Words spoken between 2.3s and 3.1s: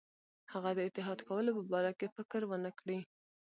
ونه کړي.